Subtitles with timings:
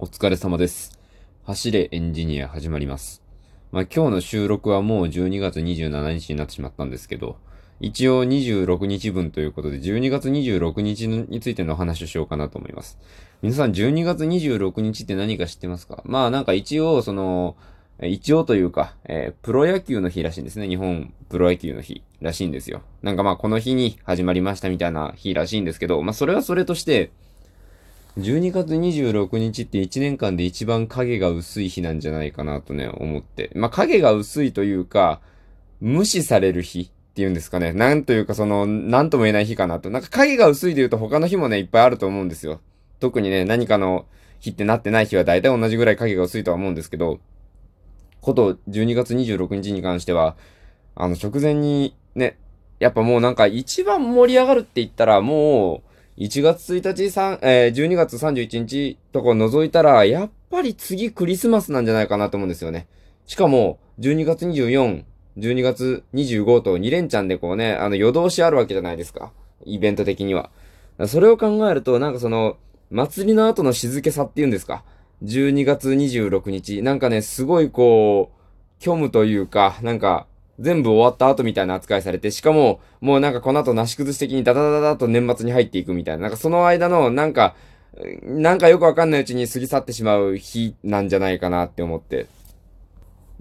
[0.00, 0.98] お疲れ様です。
[1.44, 3.22] 走れエンジニア始まります。
[3.70, 7.36] まあ、今日の収録はもう12月27日になってしまったんですけど、
[7.78, 12.98] 一応26日分ということで、12月26日についての話をしようかなと思います。
[13.40, 16.02] 皆さん12月26日って何か知ってますか？
[16.04, 17.56] まあなんか一応、その、
[18.02, 20.66] 一応というか、えープロ野球の日らしいんですね。
[20.66, 22.82] 日本プロ野球の日らしいんですよ。
[23.02, 27.12] なんかまあこの日に始まりましたみたいな日らしいんですけど、まあそれはそれとして、
[28.18, 33.50] 12月26日って1年間で一番影が薄い日なんじゃないかなとね、思って。
[33.54, 35.20] まあ、影が薄いというか、
[35.80, 37.72] 無視される日っていうんですかね。
[37.72, 39.90] なんというかその、なんとも言えない日かなと。
[39.90, 42.60] なんか影が薄いで言うと他の日もね、いっぱいあると思うんですよ。
[43.00, 44.06] 特にね、何かの
[44.38, 47.18] 日ってなってない日は大体同じぐらい影が薄いとは思うんですけど、
[48.20, 50.36] こと12月26日に関しては、
[50.94, 52.38] あの、直前にね、
[52.78, 62.86] やっぱもうなんか一番盛り上がるって言ったらもう、1月1日、3えー、12月31日とかを除いたら、やっぱり次クリスマスなんじゃないかなと思うんですよね。
[63.26, 65.02] しかも、12月24、
[65.38, 69.32] 12月25と2連チャンでこうね、あの夜通しあるわけじゃないですか。
[69.64, 70.50] イベント的には。
[71.08, 72.58] それを考えると、なんかその、
[72.90, 74.84] 祭りの後の静けさっていうんですか。
[75.24, 76.82] 12月26日。
[76.82, 87.54] なんかね、すごいこう、虚無というか、なんか、全部終わった後みたいな扱いされて、しかも、もうなんかこの後なし崩し的にダダダダダと年末に入っていくみたいな、なんかその間の、なんか、
[88.22, 92.26] なんかよくわかんないうちに過ぎ去ってしまう日なんじゃないかなって思って。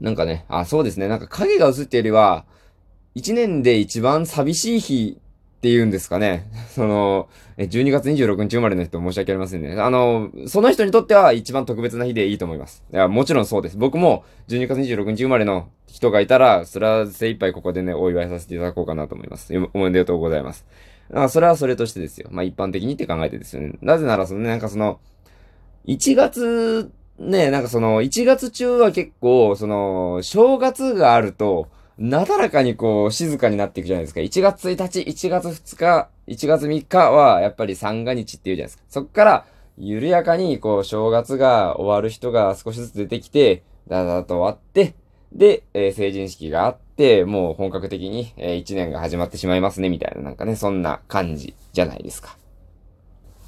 [0.00, 2.44] なんかね、あ、そうですね、なんか影が映っていうよりは、
[3.14, 5.18] 一年で一番寂しい日
[5.62, 6.50] っていうんですかね。
[6.74, 9.80] その、12月26日生まれの人申し訳ありませんね。
[9.80, 12.82] あの、その人にとっては一番特別な日でいいと思います。
[12.92, 13.78] いや、もちろんそうです。
[13.78, 19.54] 僕も12月26日生まれの人がいたら、それは精一杯ここでね、お祝いさせていただこうかなと思います。
[19.72, 20.66] おめでとうございます。
[21.14, 22.26] あそれはそれとしてですよ。
[22.32, 23.74] まあ一般的にって考えてですよね。
[23.82, 24.98] なぜならそのね、なんかその、
[25.86, 26.90] 1月、
[27.20, 34.20] ね、なんかその、1月中は結構、その、正月があると、なだらかにこう、静かになっていくじゃないですか。
[34.20, 38.84] 1月1日、1月2日、1月3日は、やっぱり三が日っていうじゃないですか。
[38.88, 39.46] そっから、
[39.78, 44.94] 緩やかに、こう、正月が終わる人が少しずつ出てきて、だだだと終わって、
[45.32, 52.36] で、えー成人式があって、もう本格的に、え1年が始まってしまいますね、みたいな、なんかね、そんな感じじゃないですか。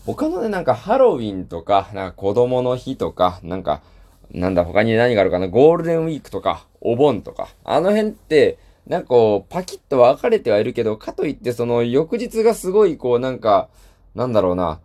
[0.06, 3.82] 他のね、なんかハロウィンとか、なんか子供の日とか、なんか、
[4.30, 13.68] なんだ、他に何があるかな、ゴールデンウィークとか、お盆とか、あの辺って、なんかこう、パキッと分かれてはいるけど、かといってその翌日がすごいこう、なんか、
[14.14, 14.80] なんだろうな、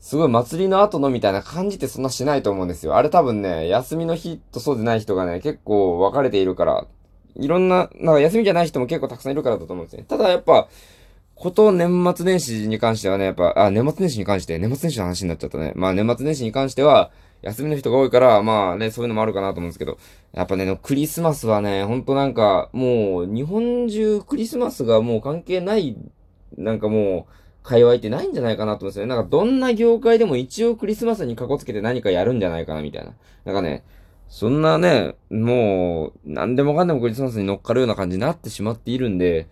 [0.00, 2.96] すごい祭りの後のみたいな感じってそんなしないと思うんですよ。
[2.96, 6.86] あれ多分ね、休みの日とそうでない人がね、結構分かれているから、
[7.34, 10.04] いろんな、なんか休みじゃない人も結構たくさんいるからだと思うんですね。
[10.08, 10.68] ただやっぱ、
[11.34, 15.72] こと年末年始に関してはね、やっぱ、あ、年末年始に関して、年末年始の話になっちゃったね。
[15.76, 17.10] まあ年末年始に関しては、
[17.42, 19.98] 休みの人が多いから、まあね、そういうのもあるかなと思うんですけど、
[20.32, 25.96] やっぱね、クリスマスはね、ほんとなんか、もう、日本中クリスマスがもう関係ない、
[26.56, 27.32] なんかもう、
[27.62, 29.14] 界隈ってないんじゃないかなと思うんですよね。
[29.14, 33.12] なんかどんな業界でも一応クリスマスにかこつけて何かやるんじゃないかなみたいな。
[33.44, 33.84] なんかね、
[34.28, 39.48] そんなね、もう、何でもかんでもクリスマスに乗っかるような感じになってしまっているんで、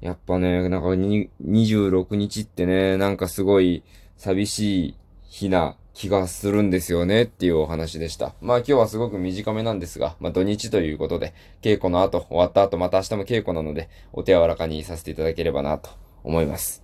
[0.00, 3.82] やっぱね、なんかに26日ってね、なんかすごい
[4.16, 8.34] 寂しい日な気がするんですよねっていうお話でした。
[8.40, 15.90] まあ今日はすごく短めなんですが、まあ土日ということで、稽古の後、終わった後、また明日も稽古なので、お手柔らかにさせていただければなと
[16.24, 16.82] 思います。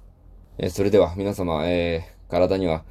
[0.58, 2.84] えーそれでは皆様、えー、体には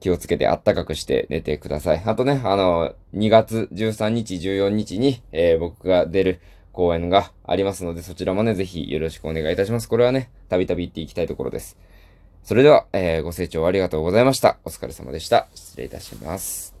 [0.00, 2.02] 気をつけてあったかくして寝てください。
[2.04, 6.40] あとね、あの、2月13日、14日に、えー僕が出る
[6.72, 9.88] 公演がありますので、そちらもね、ぜひよろしくお願いいたします。
[9.88, 11.76] これはね、たびたび行っていきたいところです。
[12.44, 14.56] それでは、えーご清聴ありがとうございました。
[14.64, 15.46] お疲れ様でした。
[15.54, 16.79] 失礼いたします。